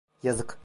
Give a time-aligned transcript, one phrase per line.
[0.23, 0.59] Yazık.